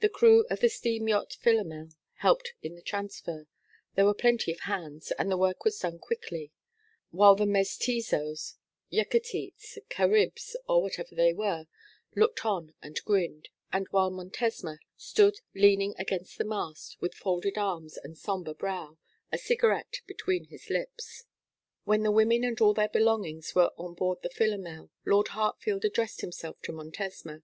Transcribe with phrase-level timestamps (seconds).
[0.00, 1.90] The crew of the steam yacht Philomel
[2.20, 3.46] helped in the transfer:
[3.94, 6.50] there were plenty of hands, and the work was done quickly;
[7.10, 8.54] while the Meztizoes,
[8.88, 11.66] Yucatekes, Caribs, or whatever they were,
[12.16, 17.98] looked on and grinned; and while Montesma stood leaning against the mast, with folded arms
[17.98, 18.96] and sombre brow,
[19.30, 21.24] a cigarette between his lips.
[21.84, 26.22] When the women and all their belongings were on board the Philomel, Lord Hartfield addressed
[26.22, 27.42] himself to Montesma.